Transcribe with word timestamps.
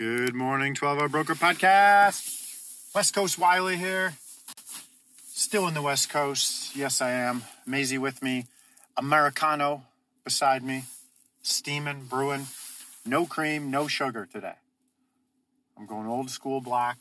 Good 0.00 0.34
morning, 0.34 0.72
12 0.72 0.98
Hour 0.98 1.08
Broker 1.10 1.34
Podcast. 1.34 2.94
West 2.94 3.14
Coast 3.14 3.38
Wiley 3.38 3.76
here. 3.76 4.14
Still 5.26 5.68
in 5.68 5.74
the 5.74 5.82
West 5.82 6.08
Coast. 6.08 6.74
Yes, 6.74 7.02
I 7.02 7.10
am. 7.10 7.42
Maisie 7.66 7.98
with 7.98 8.22
me. 8.22 8.46
Americano 8.96 9.82
beside 10.24 10.62
me. 10.62 10.84
Steaming, 11.42 12.06
brewing. 12.06 12.46
No 13.04 13.26
cream, 13.26 13.70
no 13.70 13.88
sugar 13.88 14.24
today. 14.24 14.54
I'm 15.76 15.84
going 15.84 16.06
old 16.06 16.30
school 16.30 16.62
black. 16.62 16.96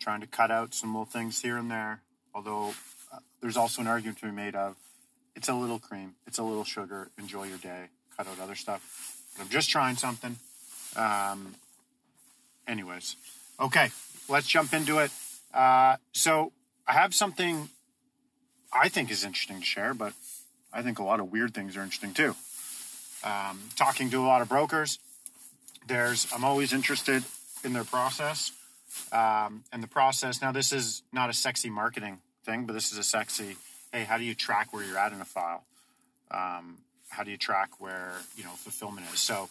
Trying 0.00 0.22
to 0.22 0.26
cut 0.26 0.50
out 0.50 0.74
some 0.74 0.92
little 0.92 1.04
things 1.04 1.40
here 1.40 1.56
and 1.56 1.70
there. 1.70 2.02
Although 2.34 2.70
uh, 3.12 3.18
there's 3.40 3.56
also 3.56 3.80
an 3.80 3.86
argument 3.86 4.18
to 4.18 4.26
be 4.26 4.32
made 4.32 4.56
of 4.56 4.74
it's 5.36 5.48
a 5.48 5.54
little 5.54 5.78
cream, 5.78 6.16
it's 6.26 6.38
a 6.38 6.42
little 6.42 6.64
sugar. 6.64 7.12
Enjoy 7.16 7.44
your 7.44 7.58
day. 7.58 7.90
Cut 8.16 8.26
out 8.26 8.40
other 8.40 8.56
stuff. 8.56 9.22
But 9.36 9.44
I'm 9.44 9.50
just 9.50 9.70
trying 9.70 9.94
something. 9.94 10.34
Um, 10.96 11.54
anyways, 12.66 13.16
okay, 13.58 13.90
let's 14.28 14.46
jump 14.46 14.72
into 14.72 14.98
it. 14.98 15.10
Uh, 15.52 15.96
so 16.12 16.52
I 16.86 16.92
have 16.92 17.14
something 17.14 17.68
I 18.72 18.88
think 18.88 19.10
is 19.10 19.24
interesting 19.24 19.60
to 19.60 19.66
share, 19.66 19.94
but 19.94 20.12
I 20.72 20.82
think 20.82 20.98
a 20.98 21.02
lot 21.02 21.20
of 21.20 21.32
weird 21.32 21.54
things 21.54 21.76
are 21.76 21.82
interesting 21.82 22.14
too. 22.14 22.34
Um, 23.22 23.60
talking 23.76 24.10
to 24.10 24.20
a 24.20 24.26
lot 24.26 24.42
of 24.42 24.48
brokers, 24.48 24.98
there's 25.86 26.26
I'm 26.32 26.44
always 26.44 26.72
interested 26.72 27.24
in 27.64 27.72
their 27.72 27.84
process. 27.84 28.52
Um, 29.12 29.64
and 29.72 29.82
the 29.82 29.88
process 29.88 30.40
now 30.42 30.52
this 30.52 30.72
is 30.72 31.02
not 31.12 31.30
a 31.30 31.32
sexy 31.32 31.70
marketing 31.70 32.18
thing, 32.44 32.66
but 32.66 32.72
this 32.72 32.92
is 32.92 32.98
a 32.98 33.02
sexy. 33.04 33.56
Hey, 33.92 34.04
how 34.04 34.18
do 34.18 34.24
you 34.24 34.34
track 34.34 34.72
where 34.72 34.84
you're 34.84 34.98
at 34.98 35.12
in 35.12 35.20
a 35.20 35.24
file? 35.24 35.64
Um, 36.30 36.78
how 37.08 37.24
do 37.24 37.30
you 37.30 37.36
track 37.36 37.80
where 37.80 38.12
you 38.36 38.44
know 38.44 38.50
fulfillment 38.50 39.06
is? 39.12 39.20
So 39.20 39.48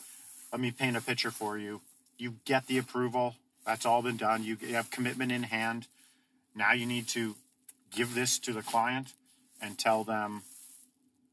let 0.52 0.60
me 0.62 0.72
paint 0.72 0.98
a 0.98 1.02
picture 1.02 1.32
for 1.32 1.58
you. 1.58 1.82
You 2.18 2.36
get 2.46 2.68
the 2.68 2.78
approval. 2.78 3.36
That's 3.66 3.86
all 3.86 4.02
been 4.02 4.18
done. 4.18 4.44
You 4.44 4.58
have 4.72 4.90
commitment 4.90 5.32
in 5.32 5.44
hand. 5.44 5.88
Now 6.56 6.74
you 6.74 6.86
need 6.86 7.08
to 7.10 7.36
give 7.92 8.16
this 8.16 8.40
to 8.40 8.54
the 8.54 8.62
client 8.62 9.14
and 9.62 9.78
tell 9.78 10.04
them 10.04 10.44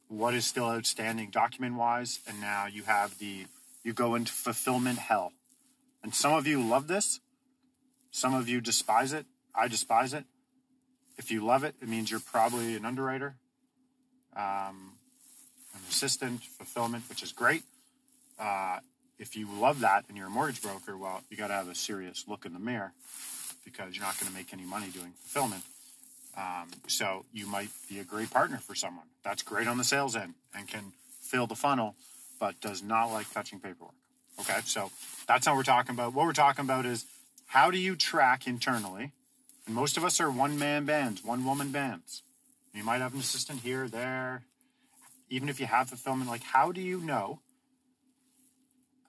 what 0.09 0.35
is 0.35 0.47
still 0.47 0.67
outstanding 0.67 1.31
document 1.31 1.77
wise. 1.77 2.21
And 2.29 2.41
now 2.41 2.67
you 2.67 2.83
have 2.85 3.19
the, 3.19 3.47
you 3.83 3.93
go 3.93 4.15
into 4.15 4.33
fulfillment 4.33 4.99
hell. 4.99 5.33
And 6.03 6.15
some 6.15 6.33
of 6.33 6.47
you 6.47 6.63
love 6.63 6.87
this. 6.87 7.21
Some 8.11 8.35
of 8.35 8.49
you 8.49 8.61
despise 8.61 9.13
it. 9.13 9.27
I 9.55 9.69
despise 9.69 10.15
it. 10.15 10.25
If 11.19 11.31
you 11.31 11.45
love 11.45 11.65
it, 11.65 11.75
it 11.81 11.89
means 11.89 12.11
you're 12.11 12.21
probably 12.21 12.77
an 12.77 12.85
underwriter, 12.85 13.37
um, 14.37 14.93
an 15.75 15.81
assistant, 15.89 16.43
fulfillment, 16.43 17.05
which 17.09 17.23
is 17.23 17.33
great. 17.33 17.63
Uh, 18.39 18.79
if 19.19 19.37
you 19.37 19.49
love 19.61 19.81
that 19.81 20.05
and 20.09 20.17
you're 20.17 20.27
a 20.27 20.31
mortgage 20.31 20.63
broker, 20.63 20.97
well, 20.97 21.23
you 21.31 21.37
got 21.37 21.49
to 21.49 21.55
have 21.55 21.69
a 21.69 21.75
serious 21.75 22.25
look 22.29 22.45
in 22.45 22.53
the 22.53 22.59
mirror 22.59 22.93
because 23.65 23.97
you're 23.97 24.05
not 24.05 24.19
going 24.21 24.31
to 24.31 24.37
make 24.37 24.53
any 24.53 24.65
money 24.65 24.89
doing 24.89 25.13
fulfillment. 25.19 25.63
Um, 26.37 26.69
so 26.87 27.25
you 27.33 27.47
might 27.47 27.71
be 27.89 27.99
a 27.99 28.05
great 28.05 28.31
partner 28.31 28.59
for 28.59 28.75
someone. 28.75 29.07
That's 29.25 29.43
great 29.43 29.67
on 29.67 29.79
the 29.79 29.85
sales 29.85 30.15
end 30.15 30.35
and 30.55 30.69
can 30.69 30.93
fill 31.21 31.47
the 31.47 31.57
funnel, 31.57 31.97
but 32.39 32.61
does 32.61 32.83
not 32.83 33.07
like 33.07 33.33
touching 33.33 33.59
paperwork. 33.59 33.95
Okay, 34.39 34.59
so 34.65 34.91
that's 35.27 35.47
how 35.47 35.57
we're 35.57 35.63
talking 35.63 35.95
about. 35.95 36.13
What 36.13 36.27
we're 36.27 36.33
talking 36.35 36.65
about 36.65 36.85
is 36.85 37.07
how 37.47 37.71
do 37.71 37.79
you 37.79 37.97
track 37.97 38.47
internally? 38.47 39.13
And 39.67 39.75
most 39.75 39.97
of 39.97 40.05
us 40.05 40.21
are 40.21 40.31
one 40.31 40.59
man 40.59 40.85
bands, 40.85 41.25
one 41.25 41.45
woman 41.45 41.73
bands. 41.73 42.23
You 42.75 42.85
might 42.85 43.01
have 43.01 43.15
an 43.15 43.21
assistant 43.21 43.61
here, 43.61 43.89
there. 43.89 44.43
Even 45.31 45.49
if 45.49 45.59
you 45.59 45.67
have 45.67 45.89
fulfillment, 45.89 46.29
like 46.29 46.43
how 46.43 46.71
do 46.71 46.83
you 46.83 47.01
know 47.01 47.41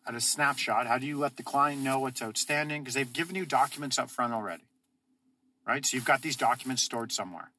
at 0.07 0.16
a 0.16 0.22
snapshot, 0.22 0.88
how 0.88 0.97
do 0.97 1.06
you 1.06 1.18
let 1.18 1.35
the 1.35 1.44
client 1.44 1.81
know 1.81 2.00
what's 2.00 2.22
outstanding? 2.22 2.81
Because 2.81 2.94
they've 2.94 3.12
given 3.12 3.35
you 3.35 3.45
documents 3.45 4.00
up 4.00 4.09
front 4.09 4.34
already, 4.34 4.63
right? 5.66 5.85
So 5.85 5.97
you've 5.97 6.06
got 6.06 6.22
these 6.22 6.38
documents 6.38 6.81
stored 6.81 7.12
somewhere. 7.12 7.51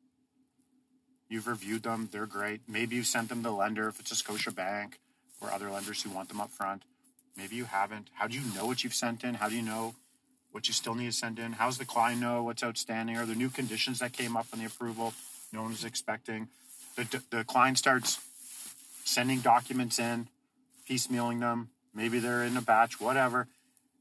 You've 1.29 1.47
reviewed 1.47 1.83
them, 1.83 2.09
they're 2.11 2.27
great. 2.27 2.63
Maybe 2.67 2.97
you've 2.97 3.07
sent 3.07 3.29
them 3.29 3.43
to 3.43 3.51
the 3.51 3.55
lender 3.55 3.89
if 3.89 4.01
it's 4.01 4.11
a 4.11 4.17
Scotia 4.17 4.51
Bank 4.51 4.99
or 5.43 5.51
other 5.51 5.71
lenders 5.71 6.03
who 6.03 6.11
want 6.11 6.31
them 6.31 6.41
up 6.41 6.51
front. 6.51 6.83
Maybe 7.37 7.55
you 7.57 7.67
haven't. 7.67 8.09
How 8.15 8.27
do 8.27 8.35
you 8.35 8.43
know 8.55 8.65
what 8.65 8.83
you've 8.83 8.95
sent 8.95 9.25
in? 9.25 9.35
How 9.35 9.51
do 9.51 9.55
you 9.55 9.63
know 9.63 9.95
what 10.51 10.67
you 10.67 10.75
still 10.75 10.95
need 10.95 11.07
to 11.07 11.13
send 11.13 11.39
in? 11.39 11.53
How 11.53 11.67
does 11.67 11.77
the 11.77 11.85
client 11.85 12.21
know 12.21 12.43
what's 12.43 12.63
outstanding? 12.63 13.17
Are 13.19 13.27
there 13.27 13.37
new 13.37 13.51
conditions 13.51 13.99
that 13.99 14.15
came 14.15 14.37
up 14.37 14.47
on 14.53 14.59
the 14.59 14.65
approval 14.65 15.13
no 15.53 15.63
one 15.63 15.71
was 15.71 15.85
expecting? 15.85 16.49
The, 16.97 17.23
the 17.31 17.45
client 17.45 17.79
starts 17.79 18.19
sending 19.05 19.41
documents 19.41 19.99
in, 19.99 20.29
piecemealing 20.89 21.41
them, 21.41 21.69
Maybe 21.99 22.21
they're 22.21 22.45
in 22.45 22.57
a 22.57 22.63
batch, 22.63 23.01
whatever. 23.01 23.49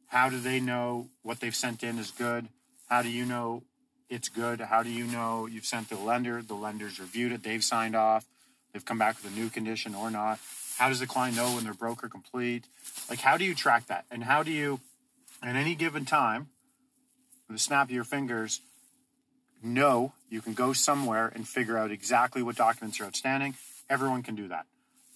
How 0.05 0.29
do 0.29 0.39
they 0.39 0.59
know 0.59 1.07
what 1.23 1.39
they've 1.39 1.55
sent 1.55 1.81
in 1.81 1.97
is 1.97 2.11
good? 2.11 2.47
How 2.87 3.01
do 3.01 3.09
you 3.09 3.25
know 3.25 3.63
it's 4.07 4.29
good? 4.29 4.61
How 4.61 4.83
do 4.83 4.91
you 4.91 5.05
know 5.05 5.47
you've 5.47 5.65
sent 5.65 5.89
the 5.89 5.97
lender? 5.97 6.43
The 6.43 6.53
lender's 6.53 6.99
reviewed 6.99 7.31
it, 7.31 7.41
they've 7.41 7.63
signed 7.63 7.95
off, 7.95 8.23
they've 8.71 8.85
come 8.85 8.99
back 8.99 9.15
with 9.15 9.33
a 9.33 9.35
new 9.35 9.49
condition 9.49 9.95
or 9.95 10.11
not. 10.11 10.37
How 10.77 10.89
does 10.89 10.99
the 10.99 11.07
client 11.07 11.35
know 11.35 11.55
when 11.55 11.63
their 11.63 11.73
broker 11.73 12.07
complete? 12.07 12.65
Like, 13.09 13.19
how 13.19 13.35
do 13.35 13.43
you 13.43 13.55
track 13.55 13.87
that? 13.87 14.05
And 14.11 14.23
how 14.23 14.43
do 14.43 14.51
you, 14.51 14.79
at 15.41 15.55
any 15.55 15.73
given 15.73 16.05
time, 16.05 16.49
with 17.47 17.57
a 17.57 17.59
snap 17.59 17.87
of 17.87 17.91
your 17.91 18.03
fingers, 18.03 18.61
know 19.63 20.13
you 20.29 20.41
can 20.41 20.53
go 20.53 20.71
somewhere 20.71 21.31
and 21.33 21.47
figure 21.47 21.79
out 21.79 21.89
exactly 21.89 22.43
what 22.43 22.57
documents 22.57 23.01
are 23.01 23.05
outstanding? 23.05 23.55
Everyone 23.89 24.21
can 24.21 24.35
do 24.35 24.49
that. 24.49 24.67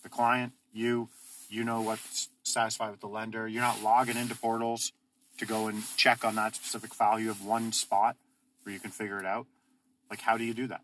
The 0.02 0.10
client, 0.10 0.54
you, 0.74 1.10
you 1.48 1.64
know 1.64 1.82
what's 1.82 2.28
satisfied 2.52 2.92
with 2.92 3.00
the 3.00 3.08
lender. 3.08 3.48
You're 3.48 3.62
not 3.62 3.82
logging 3.82 4.18
into 4.18 4.36
portals 4.36 4.92
to 5.38 5.46
go 5.46 5.68
and 5.68 5.84
check 5.98 6.24
on 6.24 6.36
that 6.36 6.56
specific 6.56 6.94
file. 6.94 7.20
You 7.20 7.30
have 7.30 7.44
one 7.44 7.72
spot 7.72 8.16
where 8.64 8.74
you 8.74 8.80
can 8.80 8.92
figure 8.92 9.20
it 9.20 9.26
out. 9.26 9.48
Like, 10.10 10.22
how 10.22 10.38
do 10.38 10.44
you 10.44 10.54
do 10.54 10.68
that? 10.68 10.82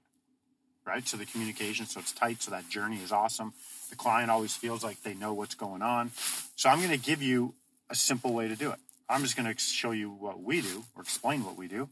Right? 0.85 1.07
So 1.07 1.17
the 1.17 1.25
communication, 1.25 1.85
so 1.85 1.99
it's 1.99 2.13
tight, 2.13 2.41
so 2.41 2.51
that 2.51 2.69
journey 2.69 2.97
is 2.97 3.11
awesome. 3.11 3.53
The 3.89 3.95
client 3.95 4.31
always 4.31 4.55
feels 4.55 4.83
like 4.83 5.03
they 5.03 5.13
know 5.13 5.33
what's 5.33 5.55
going 5.55 5.81
on. 5.81 6.11
So 6.55 6.69
I'm 6.69 6.79
going 6.79 6.91
to 6.91 6.97
give 6.97 7.21
you 7.21 7.55
a 7.89 7.95
simple 7.95 8.33
way 8.33 8.47
to 8.47 8.55
do 8.55 8.71
it. 8.71 8.79
I'm 9.09 9.21
just 9.21 9.37
going 9.37 9.53
to 9.53 9.59
show 9.59 9.91
you 9.91 10.09
what 10.09 10.41
we 10.41 10.61
do 10.61 10.83
or 10.95 11.01
explain 11.01 11.43
what 11.43 11.57
we 11.57 11.67
do. 11.67 11.89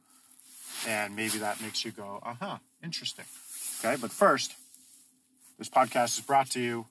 And 0.87 1.15
maybe 1.15 1.37
that 1.39 1.61
makes 1.61 1.85
you 1.85 1.91
go, 1.91 2.19
uh 2.23 2.35
huh, 2.39 2.57
interesting. 2.83 3.25
Okay, 3.79 3.95
but 3.99 4.11
first, 4.11 4.53
this 5.57 5.69
podcast 5.69 6.17
is 6.17 6.25
brought 6.25 6.49
to 6.51 6.59
you 6.59 6.85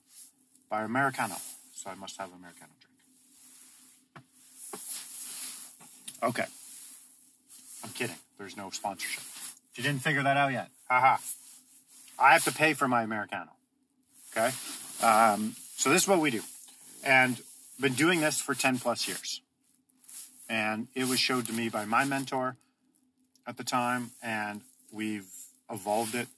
by 0.70 0.82
Americano 0.82 1.36
so 1.74 1.90
I 1.90 1.94
must 1.94 2.16
have 2.18 2.30
an 2.30 2.36
Americano 2.38 2.70
drink. 2.80 2.94
Okay. 6.22 6.46
I'm 7.82 7.90
kidding. 7.90 8.16
There's 8.38 8.56
no 8.56 8.70
sponsorship. 8.70 9.22
If 9.72 9.78
you 9.78 9.82
didn't 9.82 10.02
figure 10.02 10.22
that 10.22 10.36
out 10.36 10.52
yet, 10.52 10.68
haha. 10.88 11.16
I 12.18 12.32
have 12.32 12.44
to 12.44 12.52
pay 12.52 12.74
for 12.74 12.88
my 12.88 13.02
Americano. 13.02 13.50
Okay? 14.32 14.50
Um, 15.02 15.56
so 15.76 15.90
this 15.90 16.02
is 16.02 16.08
what 16.08 16.20
we 16.20 16.30
do. 16.30 16.42
And 17.04 17.40
been 17.80 17.94
doing 17.94 18.20
this 18.20 18.40
for 18.40 18.54
10 18.54 18.78
plus 18.78 19.06
years. 19.06 19.42
And 20.48 20.88
it 20.94 21.08
was 21.08 21.18
showed 21.18 21.46
to 21.46 21.52
me 21.52 21.68
by 21.68 21.84
my 21.84 22.04
mentor 22.04 22.56
at 23.46 23.56
the 23.56 23.64
time, 23.64 24.12
and 24.22 24.60
we've 24.92 25.28
evolved 25.70 26.14
it 26.14 26.28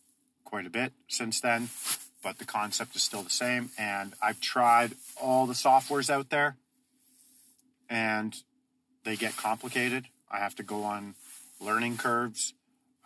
quite 0.45 0.67
a 0.67 0.71
bit 0.71 0.93
since 1.09 1.41
then 1.41 1.69
but 2.27 2.39
the 2.39 2.45
concept 2.45 2.97
is 2.97 3.05
still 3.05 3.23
the 3.23 3.31
same. 3.31 3.71
And 3.79 4.13
I've 4.21 4.41
tried 4.41 4.95
all 5.23 5.47
the 5.47 5.55
softwares 5.55 6.11
out 6.11 6.29
there 6.29 6.57
and 7.89 8.35
they 9.05 9.15
get 9.15 9.37
complicated. 9.37 10.07
I 10.29 10.39
have 10.39 10.57
to 10.57 10.65
go 10.65 10.83
on 10.83 11.15
learning 11.61 11.99
curves. 11.99 12.53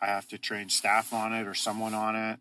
I 0.01 0.07
have 0.07 0.27
to 0.29 0.39
train 0.39 0.71
staff 0.71 1.13
on 1.13 1.35
it 1.35 1.47
or 1.47 1.53
someone 1.53 1.93
on 1.93 2.17
it 2.17 2.39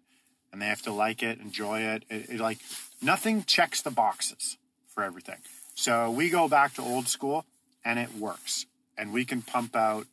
and 0.54 0.62
they 0.62 0.68
have 0.68 0.82
to 0.84 0.94
like 0.94 1.22
it, 1.22 1.42
enjoy 1.42 1.82
it. 1.82 2.06
It, 2.10 2.30
it 2.30 2.40
like 2.40 2.60
nothing 3.02 3.44
checks 3.44 3.82
the 3.82 3.92
boxes 3.92 4.56
for 4.88 5.04
everything. 5.04 5.40
So 5.76 6.10
we 6.10 6.30
go 6.30 6.48
back 6.48 6.76
to 6.76 6.82
old 6.82 7.10
school 7.10 7.46
and 7.84 8.00
it 8.00 8.16
works. 8.16 8.68
And 8.98 9.12
we 9.12 9.26
can 9.26 9.42
pump 9.42 9.76
out 9.76 10.08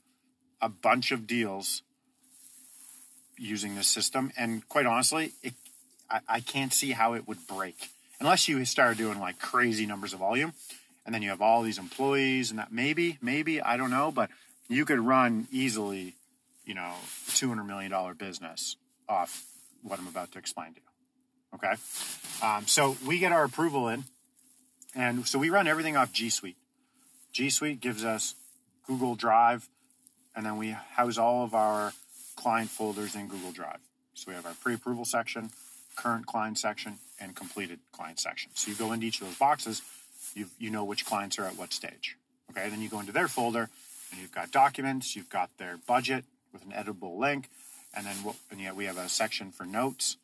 a 0.61 0.69
bunch 0.69 1.13
of 1.13 1.29
deals 1.29 1.83
using 3.39 3.77
this 3.77 3.87
system. 3.87 4.33
And 4.37 4.69
quite 4.69 4.87
honestly, 4.87 5.31
it 5.45 5.55
I, 6.11 6.21
I 6.29 6.41
can't 6.41 6.73
see 6.73 6.93
how 6.93 7.15
it 7.15 7.27
would 7.29 7.47
break 7.47 7.91
unless 8.21 8.49
you 8.49 8.65
start 8.65 8.97
doing 8.97 9.21
like 9.21 9.39
crazy 9.39 9.87
numbers 9.87 10.13
of 10.13 10.21
volume 10.21 10.53
and 11.05 11.15
then 11.15 11.23
you 11.23 11.31
have 11.31 11.43
all 11.43 11.63
these 11.63 11.79
employees 11.79 12.51
and 12.51 12.59
that 12.59 12.73
maybe 12.73 13.19
maybe 13.21 13.61
i 13.61 13.77
don't 13.77 13.91
know 13.91 14.11
but 14.11 14.31
you 14.69 14.85
could 14.85 15.01
run 15.01 15.47
easily, 15.53 16.15
you 16.65 16.75
know, 16.75 16.93
$200 17.29 17.67
million 17.67 17.93
business 18.15 18.77
off 19.09 19.45
what 19.83 19.99
I'm 19.99 20.09
about 20.09 20.33
to 20.33 20.39
explain 20.39 20.75
to 20.75 20.81
you. 20.81 20.83
Okay. 21.55 21.75
Um, 22.43 22.67
so 22.67 22.97
we 23.07 23.19
get 23.19 23.33
our 23.33 23.45
approval 23.45 23.89
in, 23.89 24.05
and 24.95 25.27
so 25.27 25.39
we 25.39 25.51
run 25.51 25.69
everything 25.69 25.97
off 25.97 26.13
G 26.13 26.29
Suite. 26.29 26.57
G 27.33 27.51
Suite 27.51 27.81
gives 27.81 28.05
us 28.05 28.35
Google 28.87 29.15
Drive, 29.15 29.69
and 30.35 30.45
then 30.45 30.59
we 30.59 30.71
house 30.71 31.19
all 31.19 31.45
of 31.45 31.55
our 31.55 31.93
client 32.35 32.69
folders 32.69 33.15
in 33.15 33.29
Google 33.29 33.53
Drive. 33.53 33.79
So 34.15 34.25
we 34.29 34.35
have 34.35 34.45
our 34.45 34.55
pre 34.55 34.75
approval 34.75 35.05
section, 35.05 35.51
current 35.97 36.27
client 36.27 36.59
section, 36.59 36.99
and 37.21 37.35
completed 37.35 37.81
client 37.93 38.21
section. 38.21 38.51
So 38.55 38.71
you 38.71 38.77
go 38.77 38.93
into 38.93 39.07
each 39.07 39.21
of 39.21 39.27
those 39.27 39.39
boxes, 39.39 39.83
you 40.35 40.47
you 40.59 40.71
know 40.71 40.85
which 40.85 41.05
clients 41.05 41.39
are 41.39 41.45
at 41.45 41.57
what 41.57 41.73
stage. 41.73 42.17
Okay, 42.51 42.69
then 42.69 42.81
you 42.81 42.89
go 42.89 43.01
into 43.01 43.13
their 43.13 43.29
folder, 43.29 43.69
and 44.11 44.21
you've 44.21 44.33
got 44.33 44.51
documents, 44.51 45.17
you've 45.17 45.31
got 45.31 45.51
their 45.59 45.79
budget 45.87 46.25
with 46.53 46.63
an 46.65 46.73
editable 46.73 47.19
link, 47.19 47.49
and 47.95 48.07
then 48.07 48.17
we'll, 48.25 48.37
and 48.51 48.61
yet 48.61 48.77
we 48.77 48.85
have 48.85 48.99
a 48.99 49.09
section 49.09 49.51
for 49.51 49.65
notes. 49.65 50.17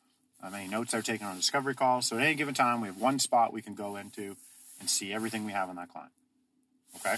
Um, 0.43 0.55
any 0.55 0.69
notes 0.69 0.93
they're 0.93 1.03
taking 1.03 1.27
on 1.27 1.35
a 1.35 1.39
discovery 1.39 1.75
call. 1.75 2.03
So 2.03 2.17
at 2.17 2.25
any 2.25 2.35
given 2.35 2.55
time, 2.55 2.81
we 2.81 2.89
have 2.89 3.01
one 3.01 3.19
spot 3.19 3.53
we 3.53 3.63
can 3.63 3.75
go 3.75 3.97
into 3.97 4.37
and 4.81 4.91
see 4.91 5.13
everything 5.13 5.45
we 5.45 5.53
have 5.53 5.69
on 5.69 5.77
that 5.77 5.89
client. 5.89 6.11
Okay. 6.97 7.17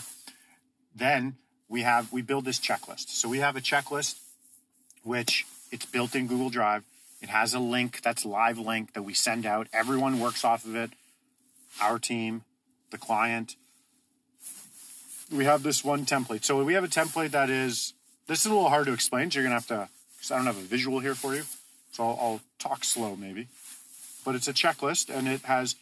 Then 0.95 1.37
we 1.69 1.83
have 1.83 2.13
we 2.13 2.23
build 2.23 2.45
this 2.45 2.59
checklist. 2.59 3.09
So 3.09 3.29
we 3.29 3.39
have 3.39 3.57
a 3.57 3.61
checklist 3.61 4.19
which 5.03 5.47
it's 5.71 5.87
built 5.87 6.15
in 6.15 6.27
Google 6.27 6.51
Drive. 6.51 6.85
It 7.25 7.31
has 7.31 7.55
a 7.55 7.59
link 7.59 8.03
that's 8.03 8.27
live 8.27 8.59
link 8.59 8.93
that 8.93 9.03
we 9.03 9.15
send 9.15 9.47
out. 9.47 9.67
Everyone 9.73 10.21
works 10.21 10.45
off 10.45 10.67
of 10.67 10.77
it. 10.77 10.91
Our 11.81 11.99
team, 11.99 12.45
the 12.91 12.99
client. 12.99 13.57
We 15.33 15.47
have 15.47 15.63
this 15.63 15.83
one 15.83 16.05
template. 16.05 16.45
So 16.45 16.63
we 16.63 16.75
have 16.75 16.85
a 16.85 16.87
template 16.87 17.31
that 17.31 17.49
is 17.49 17.95
this 18.27 18.41
is 18.41 18.45
a 18.45 18.51
little 18.51 18.69
hard 18.69 18.85
to 18.89 18.93
explain. 18.93 19.31
So 19.31 19.39
you're 19.39 19.47
gonna 19.47 19.55
have 19.55 19.67
to 19.69 19.89
because 20.15 20.33
I 20.33 20.37
don't 20.37 20.45
have 20.45 20.59
a 20.59 20.67
visual 20.67 21.01
here 21.01 21.15
for 21.15 21.35
you. 21.35 21.45
So 21.93 22.05
I'll, 22.05 22.19
I'll 22.21 22.41
talk 22.59 22.85
slow 22.85 23.17
maybe. 23.17 23.49
But 24.23 24.35
it's 24.35 24.47
a 24.47 24.53
checklist 24.53 25.09
and 25.09 25.27
it 25.27 25.45
has 25.45 25.77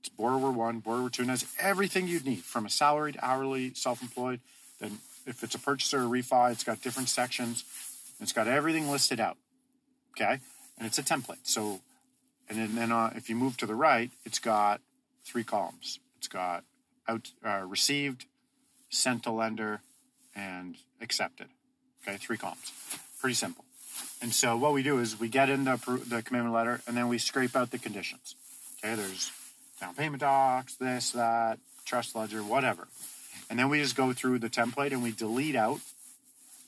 it's 0.00 0.08
borrower 0.08 0.50
one, 0.50 0.80
borrower 0.80 1.10
two, 1.10 1.22
and 1.22 1.30
has 1.30 1.46
everything 1.60 2.08
you'd 2.08 2.26
need 2.26 2.42
from 2.42 2.66
a 2.66 2.70
salaried, 2.70 3.20
hourly, 3.22 3.72
self-employed. 3.74 4.40
Then 4.80 4.98
if 5.28 5.44
it's 5.44 5.54
a 5.54 5.60
purchaser 5.60 6.00
or 6.00 6.06
refi, 6.06 6.50
it's 6.50 6.64
got 6.64 6.82
different 6.82 7.08
sections. 7.08 7.62
It's 8.18 8.32
got 8.32 8.48
everything 8.48 8.90
listed 8.90 9.20
out. 9.20 9.36
Okay. 10.16 10.40
And 10.78 10.86
it's 10.86 10.98
a 10.98 11.02
template. 11.02 11.38
So, 11.42 11.80
and 12.48 12.76
then, 12.76 12.92
uh, 12.92 13.12
if 13.16 13.28
you 13.28 13.36
move 13.36 13.56
to 13.58 13.66
the 13.66 13.74
right, 13.74 14.10
it's 14.24 14.38
got 14.38 14.80
three 15.24 15.44
columns. 15.44 15.98
It's 16.18 16.28
got 16.28 16.64
out 17.06 17.30
uh, 17.44 17.62
received, 17.66 18.26
sent 18.88 19.24
to 19.24 19.30
lender, 19.30 19.80
and 20.34 20.76
accepted. 21.00 21.48
Okay. 22.02 22.16
Three 22.16 22.36
columns. 22.36 22.72
Pretty 23.20 23.34
simple. 23.34 23.64
And 24.22 24.32
so 24.32 24.56
what 24.56 24.72
we 24.72 24.82
do 24.82 24.98
is 24.98 25.18
we 25.18 25.28
get 25.28 25.50
in 25.50 25.64
the, 25.64 25.76
the 26.06 26.22
commitment 26.22 26.54
letter 26.54 26.80
and 26.86 26.96
then 26.96 27.08
we 27.08 27.18
scrape 27.18 27.56
out 27.56 27.70
the 27.70 27.78
conditions. 27.78 28.36
Okay. 28.78 28.94
There's 28.94 29.32
down 29.80 29.94
payment 29.94 30.20
docs, 30.20 30.76
this, 30.76 31.10
that, 31.12 31.58
trust 31.84 32.14
ledger, 32.14 32.42
whatever. 32.42 32.88
And 33.50 33.58
then 33.58 33.68
we 33.68 33.80
just 33.80 33.96
go 33.96 34.12
through 34.12 34.38
the 34.38 34.50
template 34.50 34.92
and 34.92 35.02
we 35.02 35.10
delete 35.10 35.56
out 35.56 35.80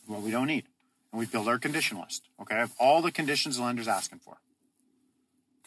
what 0.07 0.23
we 0.23 0.31
don't 0.31 0.47
need 0.47 0.65
and 1.13 1.19
we 1.19 1.27
build 1.27 1.49
our 1.49 1.59
condition 1.59 1.99
list. 1.99 2.29
Okay, 2.41 2.61
of 2.61 2.73
all 2.79 3.03
the 3.03 3.13
conditions 3.13 3.57
the 3.57 3.63
lender's 3.63 3.89
asking 3.89 4.21
for. 4.21 4.39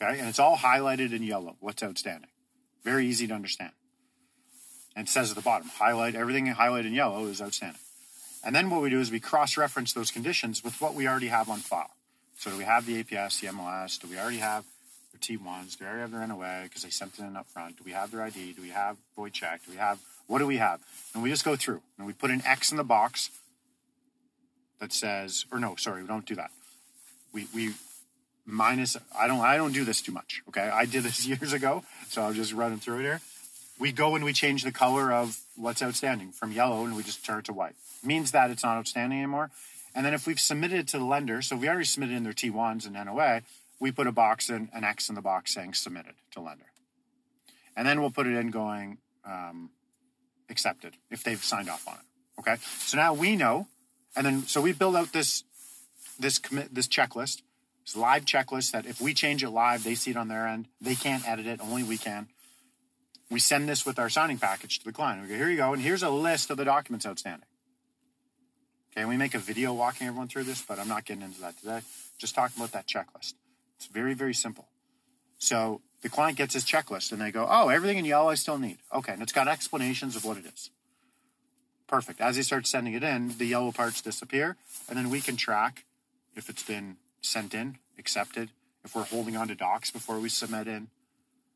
Okay, 0.01 0.19
and 0.19 0.27
it's 0.27 0.39
all 0.39 0.57
highlighted 0.57 1.13
in 1.13 1.23
yellow. 1.23 1.55
What's 1.59 1.83
outstanding? 1.83 2.29
Very 2.83 3.07
easy 3.07 3.27
to 3.27 3.33
understand. 3.33 3.71
And 4.95 5.09
says 5.09 5.31
at 5.31 5.35
the 5.35 5.41
bottom, 5.41 5.69
highlight 5.69 6.15
everything 6.15 6.45
highlighted 6.47 6.87
in 6.87 6.93
yellow 6.93 7.25
is 7.25 7.41
outstanding. 7.41 7.79
And 8.43 8.55
then 8.55 8.69
what 8.69 8.81
we 8.81 8.89
do 8.89 8.99
is 8.99 9.09
we 9.09 9.19
cross-reference 9.19 9.93
those 9.93 10.11
conditions 10.11 10.63
with 10.63 10.81
what 10.81 10.93
we 10.93 11.07
already 11.07 11.27
have 11.27 11.49
on 11.49 11.59
file. 11.59 11.91
So 12.37 12.51
do 12.51 12.57
we 12.57 12.65
have 12.65 12.85
the 12.85 13.01
APS, 13.03 13.39
the 13.39 13.47
MLS? 13.47 13.99
Do 13.99 14.07
we 14.07 14.19
already 14.19 14.37
have 14.37 14.65
their 15.11 15.19
T1s? 15.19 15.77
Do 15.77 15.85
we 15.85 15.87
already 15.87 16.01
have 16.01 16.11
their 16.11 16.27
NOA 16.27 16.63
because 16.63 16.83
they 16.83 16.89
sent 16.89 17.17
it 17.17 17.21
in 17.21 17.37
up 17.37 17.47
front? 17.47 17.77
Do 17.77 17.83
we 17.85 17.91
have 17.91 18.11
their 18.11 18.21
ID? 18.21 18.53
Do 18.53 18.61
we 18.61 18.69
have 18.69 18.97
void 19.15 19.33
check? 19.33 19.63
Do 19.65 19.71
we 19.71 19.77
have 19.77 19.99
what 20.27 20.39
do 20.39 20.47
we 20.47 20.57
have? 20.57 20.81
And 21.13 21.21
we 21.21 21.29
just 21.29 21.45
go 21.45 21.55
through 21.55 21.81
and 21.97 22.07
we 22.07 22.13
put 22.13 22.31
an 22.31 22.41
X 22.45 22.71
in 22.71 22.77
the 22.77 22.83
box 22.83 23.29
that 24.83 24.91
says, 24.91 25.45
or 25.49 25.59
no, 25.59 25.75
sorry, 25.77 26.01
we 26.01 26.07
don't 26.09 26.25
do 26.25 26.35
that. 26.35 26.51
We 27.33 27.47
we 27.55 27.73
minus. 28.45 28.97
I 29.17 29.27
don't 29.27 29.39
I 29.39 29.55
don't 29.55 29.71
do 29.71 29.85
this 29.85 30.01
too 30.01 30.11
much. 30.11 30.41
Okay, 30.49 30.61
I 30.61 30.85
did 30.85 31.03
this 31.03 31.25
years 31.33 31.53
ago, 31.53 31.83
so 32.09 32.21
I'll 32.21 32.33
just 32.33 32.51
running 32.51 32.79
through 32.79 32.99
it 32.99 33.03
here. 33.03 33.21
We 33.79 33.93
go 33.93 34.15
and 34.15 34.25
we 34.25 34.33
change 34.33 34.63
the 34.63 34.73
color 34.73 35.11
of 35.11 35.39
what's 35.55 35.81
outstanding 35.81 36.33
from 36.33 36.51
yellow, 36.51 36.83
and 36.83 36.97
we 36.97 37.03
just 37.03 37.25
turn 37.25 37.39
it 37.39 37.45
to 37.45 37.53
white. 37.53 37.75
Means 38.03 38.31
that 38.31 38.51
it's 38.51 38.63
not 38.63 38.77
outstanding 38.77 39.19
anymore. 39.19 39.51
And 39.95 40.05
then 40.05 40.13
if 40.13 40.27
we've 40.27 40.39
submitted 40.39 40.79
it 40.79 40.87
to 40.89 40.99
the 40.99 41.05
lender, 41.05 41.41
so 41.41 41.55
we 41.55 41.69
already 41.69 41.85
submitted 41.85 42.15
in 42.15 42.23
their 42.23 42.33
T1s 42.33 42.85
and 42.85 42.95
NOA, 42.95 43.41
we 43.79 43.91
put 43.91 44.05
a 44.05 44.11
box 44.11 44.49
in 44.49 44.69
an 44.73 44.83
X 44.83 45.07
in 45.07 45.15
the 45.15 45.21
box 45.21 45.53
saying 45.53 45.75
submitted 45.75 46.15
to 46.31 46.41
lender. 46.41 46.65
And 47.77 47.87
then 47.87 48.01
we'll 48.01 48.11
put 48.11 48.27
it 48.27 48.35
in 48.35 48.51
going 48.51 48.97
um, 49.25 49.69
accepted 50.49 50.95
if 51.09 51.23
they've 51.23 51.43
signed 51.43 51.69
off 51.69 51.87
on 51.87 51.95
it. 51.95 52.39
Okay. 52.39 52.55
So 52.79 52.97
now 52.97 53.13
we 53.13 53.35
know 53.35 53.67
and 54.15 54.25
then, 54.25 54.43
so 54.43 54.61
we 54.61 54.73
build 54.73 54.95
out 54.95 55.11
this 55.11 55.43
this 56.19 56.37
commit 56.37 56.73
this 56.73 56.87
checklist, 56.87 57.41
this 57.85 57.95
live 57.95 58.25
checklist 58.25 58.71
that 58.71 58.85
if 58.85 59.01
we 59.01 59.13
change 59.13 59.43
it 59.43 59.49
live, 59.49 59.83
they 59.83 59.95
see 59.95 60.11
it 60.11 60.17
on 60.17 60.27
their 60.27 60.47
end. 60.47 60.67
They 60.79 60.95
can't 60.95 61.27
edit 61.27 61.47
it, 61.47 61.59
only 61.61 61.83
we 61.83 61.97
can. 61.97 62.27
We 63.29 63.39
send 63.39 63.67
this 63.67 63.85
with 63.85 63.97
our 63.97 64.09
signing 64.09 64.37
package 64.37 64.79
to 64.79 64.85
the 64.85 64.91
client. 64.91 65.23
We 65.23 65.29
go, 65.29 65.35
here 65.35 65.49
you 65.49 65.57
go, 65.57 65.73
and 65.73 65.81
here's 65.81 66.03
a 66.03 66.09
list 66.09 66.51
of 66.51 66.57
the 66.57 66.65
documents 66.65 67.05
outstanding. 67.05 67.47
Okay, 68.91 69.05
we 69.05 69.17
make 69.17 69.33
a 69.33 69.39
video 69.39 69.73
walking 69.73 70.05
everyone 70.05 70.27
through 70.27 70.43
this, 70.43 70.61
but 70.61 70.77
I'm 70.77 70.87
not 70.87 71.05
getting 71.05 71.23
into 71.23 71.41
that 71.41 71.57
today. 71.57 71.79
Just 72.19 72.35
talking 72.35 72.61
about 72.61 72.73
that 72.73 72.85
checklist. 72.85 73.33
It's 73.77 73.87
very, 73.91 74.13
very 74.13 74.35
simple. 74.35 74.67
So 75.39 75.81
the 76.03 76.09
client 76.09 76.37
gets 76.37 76.53
his 76.53 76.63
checklist 76.63 77.11
and 77.11 77.19
they 77.19 77.31
go, 77.31 77.47
oh, 77.49 77.69
everything 77.69 77.97
in 77.97 78.05
yellow 78.05 78.29
I 78.29 78.35
still 78.35 78.59
need. 78.59 78.77
Okay, 78.93 79.13
and 79.13 79.21
it's 79.23 79.31
got 79.31 79.47
explanations 79.47 80.15
of 80.15 80.23
what 80.23 80.37
it 80.37 80.45
is. 80.45 80.69
Perfect. 81.93 82.21
As 82.21 82.35
he 82.37 82.41
starts 82.41 82.71
sending 82.71 82.95
it 82.95 83.03
in, 83.03 83.37
the 83.37 83.45
yellow 83.45 83.71
parts 83.71 84.01
disappear, 84.01 84.57
and 84.89 84.97
then 84.97 85.11
we 85.11 85.21
can 85.21 85.37
track 85.37 85.85
if 86.35 86.49
it's 86.49 86.63
been 86.63 86.97
sent 87.21 87.53
in, 87.53 87.77
accepted, 87.99 88.49
if 88.83 88.95
we're 88.95 89.03
holding 89.03 89.37
on 89.37 89.47
to 89.49 89.53
docs 89.53 89.91
before 89.91 90.17
we 90.17 90.27
submit 90.27 90.67
in, 90.67 90.87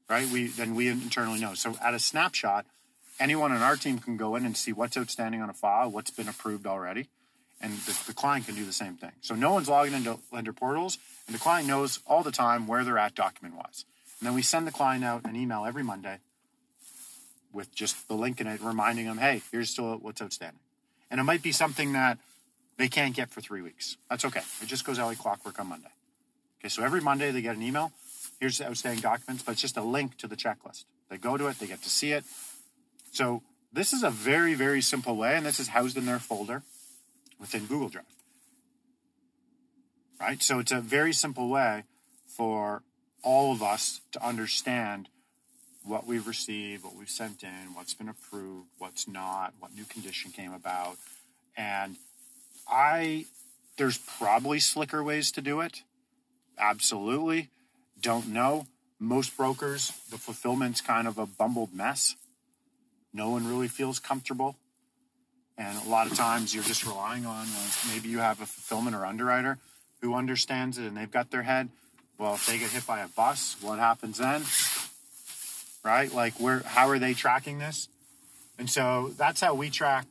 right? 0.08 0.30
We 0.30 0.46
then 0.46 0.76
we 0.76 0.90
internally 0.90 1.40
know. 1.40 1.56
So 1.56 1.74
at 1.84 1.96
a 1.96 2.00
snapshot, 2.00 2.68
anyone 3.20 3.52
on 3.52 3.64
our 3.64 3.76
team 3.76 3.98
can 3.98 4.16
go 4.16 4.36
in 4.36 4.46
and 4.46 4.56
see 4.56 4.72
what's 4.72 4.96
outstanding 4.96 5.42
on 5.42 5.50
a 5.50 5.54
file, 5.54 5.90
what's 5.90 6.12
been 6.12 6.30
approved 6.30 6.68
already, 6.68 7.08
and 7.60 7.74
the, 7.74 8.00
the 8.06 8.14
client 8.14 8.46
can 8.46 8.54
do 8.54 8.64
the 8.64 8.72
same 8.72 8.94
thing. 8.94 9.14
So 9.22 9.34
no 9.34 9.54
one's 9.54 9.68
logging 9.68 9.96
into 9.96 10.20
lender 10.32 10.54
portals, 10.54 11.00
and 11.26 11.34
the 11.34 11.40
client 11.40 11.68
knows 11.68 12.00
all 12.06 12.22
the 12.22 12.32
time 12.32 12.68
where 12.68 12.84
they're 12.84 13.00
at 13.00 13.16
document 13.16 13.56
wise. 13.56 13.86
And 14.20 14.28
then 14.28 14.36
we 14.36 14.44
send 14.44 14.68
the 14.68 14.72
client 14.72 15.04
out 15.04 15.26
an 15.26 15.36
email 15.36 15.66
every 15.66 15.82
Monday 15.82 16.20
with 17.58 17.74
just 17.76 18.08
the 18.08 18.14
link 18.14 18.40
in 18.40 18.48
it, 18.48 18.62
reminding 18.62 19.08
them, 19.08 19.18
hey, 19.18 19.42
here's 19.52 19.72
still 19.72 19.98
what's 19.98 20.22
outstanding. 20.22 20.60
And 21.10 21.20
it 21.20 21.24
might 21.24 21.42
be 21.42 21.52
something 21.52 21.94
that 21.94 22.20
they 22.78 22.88
can't 22.88 23.16
get 23.16 23.32
for 23.32 23.42
three 23.42 23.62
weeks. 23.62 23.98
That's 24.10 24.24
okay. 24.24 24.44
It 24.62 24.68
just 24.68 24.86
goes 24.86 25.00
out 25.00 25.08
like 25.08 25.18
clockwork 25.18 25.60
on 25.60 25.68
Monday. 25.68 25.90
Okay, 26.60 26.70
so 26.70 26.84
every 26.84 27.02
Monday 27.02 27.32
they 27.32 27.42
get 27.42 27.56
an 27.56 27.64
email. 27.64 27.92
Here's 28.40 28.60
the 28.60 28.68
outstanding 28.68 29.02
documents, 29.02 29.44
but 29.44 29.54
it's 29.54 29.62
just 29.62 29.76
a 29.76 29.82
link 29.82 30.18
to 30.18 30.28
the 30.28 30.36
checklist. 30.36 30.86
They 31.10 31.18
go 31.18 31.36
to 31.36 31.48
it, 31.48 31.60
they 31.60 31.66
get 31.66 31.82
to 31.82 31.90
see 31.90 32.12
it. 32.12 32.24
So 33.12 33.42
this 33.74 33.92
is 33.92 34.04
a 34.04 34.12
very, 34.12 34.54
very 34.54 34.82
simple 34.82 35.16
way, 35.18 35.36
and 35.36 35.46
this 35.46 35.60
is 35.60 35.70
housed 35.70 35.98
in 35.98 36.06
their 36.06 36.20
folder 36.20 36.62
within 37.40 37.66
Google 37.66 37.90
Drive. 37.90 38.06
Right? 40.20 40.42
So 40.44 40.60
it's 40.60 40.72
a 40.72 40.82
very 40.82 41.14
simple 41.14 41.50
way 41.50 41.84
for 42.26 42.84
all 43.24 43.52
of 43.52 43.64
us 43.64 44.02
to 44.12 44.24
understand 44.24 45.10
what 45.88 46.06
we've 46.06 46.28
received, 46.28 46.84
what 46.84 46.96
we've 46.96 47.10
sent 47.10 47.44
in, 47.44 47.74
what's 47.74 47.94
been 47.94 48.10
approved, 48.10 48.68
what's 48.78 49.08
not, 49.08 49.54
what 49.60 49.74
new 49.74 49.86
condition 49.86 50.32
came 50.32 50.54
about. 50.54 50.98
And 51.56 51.96
I, 52.68 53.26
there's 53.78 53.98
probably 53.98 54.60
slicker 54.60 55.04
ways 55.04 55.32
to 55.34 55.42
do 55.42 55.62
it. 55.62 55.84
Absolutely. 56.58 57.50
Don't 58.00 58.28
know. 58.28 58.68
Most 59.00 59.38
brokers, 59.38 59.92
the 60.10 60.18
fulfillment's 60.18 60.82
kind 60.82 61.08
of 61.08 61.18
a 61.18 61.26
bumbled 61.26 61.74
mess. 61.74 62.16
No 63.14 63.30
one 63.30 63.48
really 63.48 63.68
feels 63.68 64.00
comfortable. 64.00 64.58
And 65.58 65.78
a 65.86 65.90
lot 65.90 66.10
of 66.10 66.16
times 66.16 66.54
you're 66.54 66.64
just 66.64 66.86
relying 66.86 67.26
on 67.26 67.48
maybe 67.92 68.10
you 68.10 68.20
have 68.20 68.42
a 68.42 68.46
fulfillment 68.46 68.96
or 68.96 69.06
underwriter 69.06 69.58
who 70.02 70.14
understands 70.14 70.78
it 70.78 70.86
and 70.86 70.96
they've 70.96 71.12
got 71.12 71.32
their 71.32 71.44
head. 71.44 71.70
Well, 72.18 72.36
if 72.36 72.46
they 72.46 72.58
get 72.58 72.72
hit 72.72 72.86
by 72.86 73.00
a 73.00 73.08
bus, 73.08 73.56
what 73.62 73.80
happens 73.80 74.18
then? 74.18 74.44
Right? 75.88 76.14
Like 76.14 76.40
where 76.40 76.60
how 76.66 76.90
are 76.90 77.00
they 77.00 77.14
tracking 77.14 77.60
this? 77.60 77.88
And 78.60 78.70
so 78.70 79.14
that's 79.18 79.40
how 79.40 79.54
we 79.54 79.70
track 79.70 80.06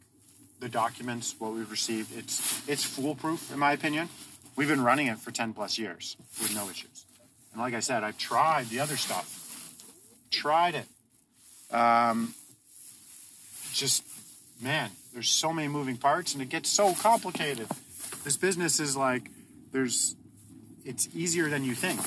the 0.59 0.69
documents, 0.69 1.35
what 1.39 1.53
we've 1.53 1.71
received. 1.71 2.17
It's 2.17 2.67
it's 2.67 2.83
foolproof 2.83 3.53
in 3.53 3.59
my 3.59 3.73
opinion. 3.73 4.09
We've 4.57 4.69
been 4.69 4.83
running 4.83 5.09
it 5.09 5.19
for 5.19 5.31
10 5.31 5.53
plus 5.53 5.79
years 5.79 6.17
with 6.41 6.55
no 6.55 6.71
issues. 6.71 7.05
And 7.53 7.61
like 7.61 7.75
I 7.75 7.81
said, 7.81 8.03
I've 8.03 8.17
tried 8.17 8.71
the 8.71 8.81
other 8.81 8.97
stuff. 8.97 9.75
Tried 10.31 10.75
it. 10.75 11.75
Um, 11.75 12.35
just 13.75 14.03
man, 14.63 14.91
there's 15.13 15.29
so 15.29 15.53
many 15.53 15.69
moving 15.69 15.99
parts 15.99 16.33
and 16.33 16.43
it 16.43 16.49
gets 16.49 16.71
so 16.71 16.95
complicated. 16.95 17.69
This 18.25 18.39
business 18.39 18.81
is 18.81 18.97
like 18.97 19.31
there's 19.73 20.17
it's 20.87 21.09
easier 21.15 21.51
than 21.51 21.65
you 21.65 21.75
think 21.75 22.01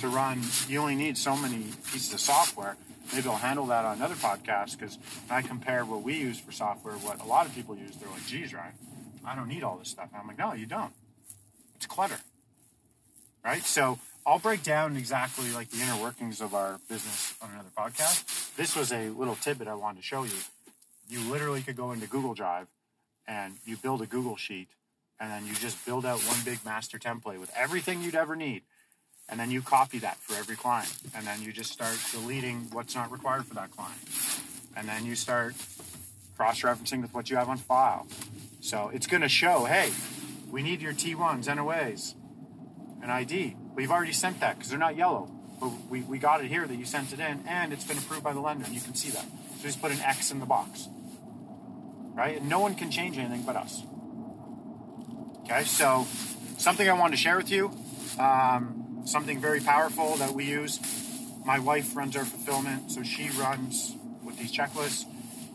to 0.00 0.08
run. 0.08 0.42
You 0.68 0.80
only 0.80 0.96
need 0.96 1.16
so 1.16 1.34
many 1.34 1.64
pieces 1.90 2.12
of 2.12 2.20
software. 2.20 2.76
Maybe 3.14 3.28
I'll 3.28 3.36
handle 3.36 3.66
that 3.66 3.84
on 3.84 3.96
another 3.96 4.14
podcast 4.14 4.78
because 4.78 4.98
I 5.30 5.42
compare 5.42 5.84
what 5.84 6.02
we 6.02 6.16
use 6.16 6.38
for 6.38 6.52
software, 6.52 6.94
what 6.94 7.22
a 7.22 7.26
lot 7.26 7.46
of 7.46 7.54
people 7.54 7.76
use, 7.76 7.96
they're 7.96 8.08
like, 8.08 8.26
geez, 8.26 8.52
Ryan, 8.52 8.72
I 9.24 9.34
don't 9.34 9.48
need 9.48 9.62
all 9.62 9.76
this 9.76 9.88
stuff. 9.88 10.08
And 10.12 10.20
I'm 10.20 10.26
like, 10.26 10.38
no, 10.38 10.52
you 10.52 10.66
don't. 10.66 10.92
It's 11.76 11.86
clutter. 11.86 12.18
Right? 13.44 13.62
So 13.62 13.98
I'll 14.26 14.38
break 14.40 14.62
down 14.62 14.96
exactly 14.96 15.50
like 15.52 15.70
the 15.70 15.80
inner 15.80 16.02
workings 16.02 16.40
of 16.40 16.54
our 16.54 16.80
business 16.88 17.34
on 17.40 17.50
another 17.50 17.68
podcast. 17.76 18.56
This 18.56 18.74
was 18.74 18.92
a 18.92 19.08
little 19.10 19.36
tidbit 19.36 19.68
I 19.68 19.74
wanted 19.74 20.00
to 20.00 20.04
show 20.04 20.24
you. 20.24 20.38
You 21.08 21.20
literally 21.30 21.62
could 21.62 21.76
go 21.76 21.92
into 21.92 22.08
Google 22.08 22.34
Drive 22.34 22.66
and 23.28 23.54
you 23.64 23.76
build 23.76 24.02
a 24.02 24.06
Google 24.06 24.36
sheet 24.36 24.68
and 25.20 25.30
then 25.30 25.46
you 25.46 25.54
just 25.54 25.84
build 25.86 26.04
out 26.04 26.20
one 26.20 26.38
big 26.44 26.64
master 26.64 26.98
template 26.98 27.38
with 27.38 27.52
everything 27.56 28.02
you'd 28.02 28.14
ever 28.14 28.36
need. 28.36 28.62
And 29.28 29.40
then 29.40 29.50
you 29.50 29.60
copy 29.60 29.98
that 30.00 30.18
for 30.18 30.36
every 30.36 30.56
client. 30.56 30.92
And 31.14 31.26
then 31.26 31.42
you 31.42 31.52
just 31.52 31.72
start 31.72 31.96
deleting 32.12 32.68
what's 32.72 32.94
not 32.94 33.10
required 33.10 33.46
for 33.46 33.54
that 33.54 33.70
client. 33.70 33.98
And 34.76 34.88
then 34.88 35.04
you 35.04 35.16
start 35.16 35.54
cross 36.36 36.60
referencing 36.60 37.02
with 37.02 37.12
what 37.14 37.30
you 37.30 37.36
have 37.36 37.48
on 37.48 37.56
file. 37.56 38.06
So 38.60 38.90
it's 38.92 39.06
going 39.06 39.22
to 39.22 39.28
show 39.28 39.64
hey, 39.64 39.90
we 40.50 40.62
need 40.62 40.80
your 40.80 40.92
T1s, 40.92 41.46
NOAs, 41.46 42.14
an 43.02 43.10
ID. 43.10 43.56
We've 43.74 43.90
already 43.90 44.12
sent 44.12 44.40
that 44.40 44.56
because 44.56 44.70
they're 44.70 44.78
not 44.78 44.96
yellow. 44.96 45.30
But 45.60 45.72
we, 45.88 46.02
we 46.02 46.18
got 46.18 46.44
it 46.44 46.48
here 46.48 46.66
that 46.66 46.76
you 46.76 46.84
sent 46.84 47.12
it 47.12 47.18
in 47.18 47.42
and 47.48 47.72
it's 47.72 47.84
been 47.84 47.98
approved 47.98 48.22
by 48.22 48.32
the 48.32 48.40
lender. 48.40 48.64
And 48.64 48.74
you 48.74 48.80
can 48.80 48.94
see 48.94 49.10
that. 49.10 49.24
So 49.56 49.62
just 49.62 49.80
put 49.80 49.90
an 49.90 50.00
X 50.00 50.30
in 50.30 50.38
the 50.38 50.46
box. 50.46 50.88
Right? 52.14 52.38
And 52.38 52.48
no 52.48 52.60
one 52.60 52.74
can 52.74 52.90
change 52.90 53.18
anything 53.18 53.42
but 53.42 53.56
us. 53.56 53.82
Okay, 55.44 55.64
so 55.64 56.06
something 56.58 56.88
I 56.88 56.92
wanted 56.94 57.12
to 57.12 57.22
share 57.22 57.36
with 57.36 57.50
you, 57.50 57.70
um, 58.18 58.85
something 59.06 59.40
very 59.40 59.60
powerful 59.60 60.16
that 60.16 60.32
we 60.32 60.44
use. 60.44 60.80
My 61.44 61.58
wife 61.58 61.94
runs 61.96 62.16
our 62.16 62.24
fulfillment, 62.24 62.90
so 62.90 63.02
she 63.02 63.30
runs 63.30 63.96
with 64.22 64.38
these 64.38 64.52
checklists. 64.52 65.04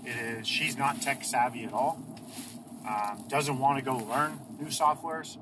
It 0.05 0.15
is 0.15 0.47
she's 0.47 0.77
not 0.77 1.01
tech 1.01 1.23
savvy 1.23 1.65
at 1.65 1.73
all. 1.73 2.01
Um, 2.87 3.25
doesn't 3.27 3.59
want 3.59 3.77
to 3.77 3.85
go 3.85 3.97
learn 3.97 4.39
new 4.59 4.67
softwares, 4.67 5.37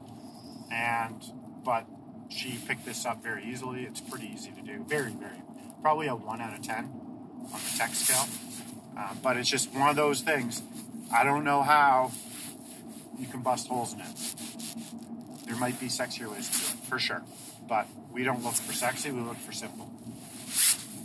and 0.71 1.23
but 1.63 1.85
she 2.29 2.57
picked 2.67 2.85
this 2.85 3.05
up 3.05 3.23
very 3.23 3.45
easily. 3.45 3.83
It's 3.83 4.01
pretty 4.01 4.29
easy 4.33 4.51
to 4.51 4.61
do. 4.61 4.83
Very, 4.87 5.11
very, 5.11 5.41
probably 5.81 6.07
a 6.07 6.15
one 6.15 6.41
out 6.41 6.53
of 6.53 6.61
ten 6.61 6.85
on 7.53 7.59
the 7.59 7.77
tech 7.77 7.93
scale. 7.93 8.27
Uh, 8.97 9.13
but 9.23 9.37
it's 9.37 9.49
just 9.49 9.73
one 9.73 9.89
of 9.89 9.95
those 9.95 10.21
things. 10.21 10.61
I 11.13 11.23
don't 11.23 11.43
know 11.43 11.61
how 11.61 12.11
you 13.17 13.27
can 13.27 13.41
bust 13.41 13.67
holes 13.67 13.93
in 13.93 14.01
it. 14.01 14.07
There 15.45 15.55
might 15.55 15.79
be 15.79 15.87
sexier 15.87 16.31
ways 16.31 16.49
to 16.49 16.59
do 16.59 16.65
it, 16.65 16.85
for 16.87 16.99
sure. 16.99 17.23
But 17.69 17.87
we 18.11 18.23
don't 18.23 18.43
look 18.43 18.55
for 18.55 18.73
sexy, 18.73 19.11
we 19.11 19.21
look 19.21 19.37
for 19.37 19.53
simple. 19.53 19.89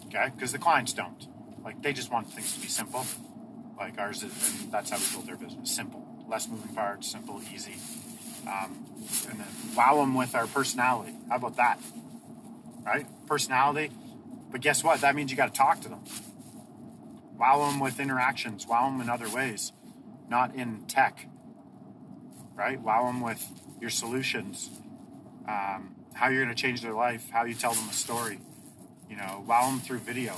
Okay? 0.07 0.31
Because 0.35 0.51
the 0.51 0.59
clients 0.59 0.93
don't. 0.93 1.29
Like, 1.63 1.83
they 1.83 1.93
just 1.93 2.11
want 2.11 2.33
things 2.33 2.55
to 2.55 2.61
be 2.61 2.69
simple. 2.69 3.07
Like 3.77 3.99
ours 3.99 4.23
is, 4.23 4.63
and 4.63 4.73
that's 4.73 4.91
how 4.91 4.97
we 4.97 5.05
build 5.13 5.27
their 5.27 5.37
business. 5.37 5.71
Simple. 5.71 6.07
Less 6.29 6.49
moving 6.49 6.75
parts, 6.75 7.11
simple, 7.11 7.41
easy. 7.53 7.77
Um, 8.47 8.85
and 9.29 9.39
then 9.41 9.47
wow 9.77 9.97
them 9.97 10.15
with 10.15 10.35
our 10.35 10.47
personality. 10.47 11.13
How 11.29 11.37
about 11.37 11.57
that? 11.57 11.79
Right? 12.85 13.07
Personality. 13.27 13.91
But 14.51 14.61
guess 14.61 14.83
what? 14.83 15.01
That 15.01 15.15
means 15.15 15.31
you 15.31 15.37
got 15.37 15.53
to 15.53 15.59
talk 15.59 15.81
to 15.81 15.89
them. 15.89 16.01
Wow 17.37 17.69
them 17.69 17.81
with 17.81 18.01
interactions. 18.01 18.67
Wow 18.67 18.89
them 18.89 19.01
in 19.01 19.11
other 19.11 19.29
ways, 19.29 19.73
not 20.29 20.55
in 20.55 20.85
tech 20.87 21.27
right? 22.55 22.81
Wow 22.81 23.07
them 23.07 23.21
with 23.21 23.45
your 23.81 23.91
solutions, 23.91 24.71
um, 25.49 25.94
how 26.15 26.29
you're 26.29 26.45
going 26.45 26.55
to 26.55 26.61
change 26.61 26.81
their 26.81 26.95
life, 26.95 27.29
how 27.31 27.45
you 27.45 27.55
tell 27.55 27.75
them 27.75 27.89
a 27.89 27.93
story. 27.93 28.39
You 29.11 29.17
know, 29.17 29.45
wow 29.47 29.69
them 29.69 29.81
through 29.81 29.99
video, 29.99 30.35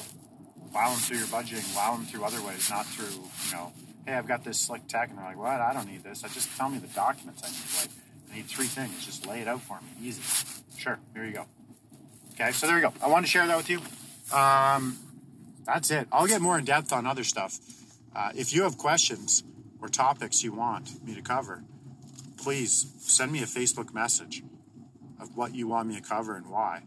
wow 0.74 0.90
them 0.90 0.98
through 0.98 1.18
your 1.18 1.26
budgeting, 1.28 1.74
wow 1.76 1.94
them 1.96 2.04
through 2.04 2.24
other 2.24 2.42
ways, 2.42 2.68
not 2.68 2.84
through, 2.86 3.06
you 3.06 3.52
know, 3.52 3.72
hey, 4.06 4.14
I've 4.14 4.26
got 4.26 4.44
this 4.44 4.58
slick 4.58 4.86
tech, 4.88 5.10
and 5.10 5.18
they're 5.18 5.24
like, 5.24 5.38
what? 5.38 5.60
I 5.60 5.72
don't 5.72 5.86
need 5.86 6.02
this. 6.02 6.24
I 6.24 6.28
just 6.28 6.56
tell 6.56 6.68
me 6.68 6.78
the 6.78 6.86
documents 6.88 7.42
I 7.44 7.48
need. 7.48 7.90
Like, 7.90 8.02
I 8.32 8.36
need 8.36 8.46
three 8.46 8.66
things. 8.66 9.04
Just 9.04 9.26
lay 9.26 9.40
it 9.40 9.48
out 9.48 9.60
for 9.62 9.78
me. 9.80 10.08
Easy. 10.08 10.22
Sure. 10.78 10.98
Here 11.14 11.24
you 11.24 11.32
go. 11.32 11.46
Okay, 12.34 12.52
so 12.52 12.66
there 12.66 12.76
you 12.76 12.82
go. 12.82 12.92
I 13.02 13.08
wanted 13.08 13.26
to 13.26 13.32
share 13.32 13.46
that 13.46 13.56
with 13.56 13.70
you. 13.70 13.80
Um, 14.36 14.98
that's 15.64 15.90
it. 15.90 16.06
I'll 16.12 16.26
get 16.26 16.40
more 16.40 16.58
in 16.58 16.64
depth 16.64 16.92
on 16.92 17.06
other 17.06 17.24
stuff. 17.24 17.58
Uh, 18.14 18.30
if 18.34 18.54
you 18.54 18.62
have 18.62 18.78
questions 18.78 19.42
or 19.80 19.88
topics 19.88 20.44
you 20.44 20.52
want 20.52 21.04
me 21.04 21.14
to 21.14 21.22
cover, 21.22 21.64
please 22.36 22.92
send 22.98 23.32
me 23.32 23.42
a 23.42 23.46
Facebook 23.46 23.92
message 23.92 24.42
of 25.20 25.36
what 25.36 25.54
you 25.54 25.68
want 25.68 25.88
me 25.88 25.96
to 25.96 26.02
cover 26.02 26.36
and 26.36 26.50
why, 26.50 26.82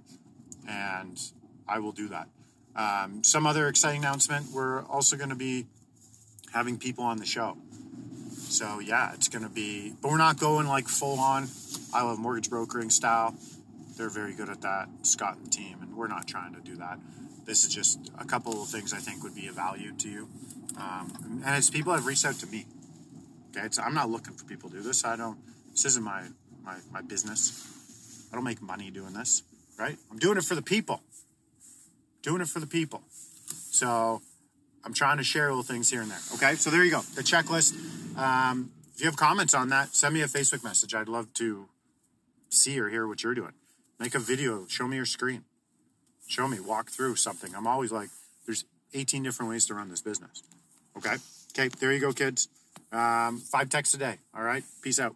and 0.67 1.19
I 1.67 1.79
will 1.79 1.91
do 1.91 2.09
that. 2.09 2.27
Um, 2.75 3.24
some 3.24 3.45
other 3.45 3.67
exciting 3.67 4.01
announcement: 4.01 4.48
we're 4.53 4.83
also 4.86 5.17
going 5.17 5.29
to 5.29 5.36
be 5.36 5.65
having 6.53 6.77
people 6.77 7.03
on 7.03 7.17
the 7.17 7.25
show. 7.25 7.57
So 8.31 8.79
yeah, 8.79 9.13
it's 9.13 9.27
going 9.27 9.43
to 9.43 9.50
be, 9.50 9.93
but 10.01 10.12
we're 10.12 10.17
not 10.17 10.39
going 10.39 10.67
like 10.67 10.88
full 10.88 11.19
on. 11.19 11.48
I 11.93 12.03
love 12.03 12.19
mortgage 12.19 12.50
brokering 12.50 12.89
style. 12.89 13.36
They're 13.98 14.09
very 14.09 14.33
good 14.33 14.50
at 14.50 14.62
that, 14.62 14.88
Scott 15.03 15.38
and 15.38 15.51
team, 15.51 15.79
and 15.81 15.95
we're 15.95 16.07
not 16.07 16.27
trying 16.27 16.53
to 16.55 16.62
do 16.62 16.75
that. 16.77 17.00
This 17.45 17.65
is 17.65 17.74
just 17.74 18.12
a 18.17 18.25
couple 18.25 18.62
of 18.62 18.69
things 18.69 18.93
I 18.93 18.98
think 18.98 19.24
would 19.24 19.36
be 19.36 19.48
of 19.48 19.55
value 19.55 19.91
to 19.93 20.09
you. 20.09 20.29
Um, 20.77 21.41
and 21.45 21.57
it's 21.57 21.69
people 21.69 21.93
have 21.93 22.05
reached 22.05 22.25
out 22.25 22.36
to 22.36 22.48
me. 22.48 22.65
Okay, 23.55 23.67
so 23.71 23.81
I'm 23.81 23.93
not 23.93 24.09
looking 24.09 24.33
for 24.33 24.45
people 24.45 24.69
to 24.69 24.77
do 24.77 24.83
this. 24.83 25.03
I 25.03 25.15
don't. 25.15 25.38
This 25.71 25.86
isn't 25.86 26.03
my 26.03 26.24
my 26.63 26.75
my 26.91 27.01
business. 27.01 27.78
I 28.31 28.36
don't 28.36 28.43
make 28.43 28.62
money 28.62 28.91
doing 28.91 29.13
this, 29.13 29.43
right? 29.77 29.98
I'm 30.12 30.19
doing 30.19 30.38
it 30.38 30.43
for 30.43 30.55
the 30.55 30.62
people. 30.62 31.01
Doing 32.21 32.41
it 32.41 32.48
for 32.48 32.59
the 32.59 32.67
people. 32.67 33.01
So 33.71 34.21
I'm 34.83 34.93
trying 34.93 35.17
to 35.17 35.24
share 35.24 35.48
little 35.48 35.63
things 35.63 35.89
here 35.89 36.01
and 36.01 36.12
there. 36.12 36.19
Okay, 36.36 36.55
so 36.55 36.69
there 36.69 36.83
you 36.83 36.91
go. 36.91 37.01
The 37.15 37.21
checklist. 37.21 37.74
Um, 38.17 38.71
if 38.93 39.01
you 39.01 39.05
have 39.05 39.17
comments 39.17 39.53
on 39.53 39.69
that, 39.69 39.95
send 39.95 40.13
me 40.13 40.21
a 40.21 40.27
Facebook 40.27 40.63
message. 40.63 40.93
I'd 40.93 41.07
love 41.07 41.33
to 41.36 41.67
see 42.50 42.79
or 42.79 42.89
hear 42.89 43.07
what 43.07 43.24
you're 43.24 43.33
doing. 43.33 43.53
Make 44.00 44.15
a 44.15 44.19
video. 44.19 44.65
Show 44.67 44.88
me 44.88 44.98
your 44.98 45.05
screen. 45.05 45.43
Show 46.27 46.48
me. 46.48 46.59
Walk 46.59 46.89
through 46.89 47.15
something. 47.15 47.55
I'm 47.55 47.67
always 47.67 47.91
like, 47.91 48.09
there's 48.45 48.65
18 48.93 49.24
different 49.24 49.50
ways 49.50 49.65
to 49.67 49.74
run 49.74 49.89
this 49.89 50.01
business. 50.01 50.43
Okay. 50.98 51.15
Okay. 51.53 51.69
There 51.79 51.91
you 51.93 52.00
go, 52.00 52.12
kids. 52.12 52.50
Um, 52.91 53.38
five 53.38 53.69
texts 53.69 53.95
a 53.95 53.98
day. 53.98 54.17
All 54.36 54.43
right. 54.43 54.63
Peace 54.81 55.00
out. 55.00 55.15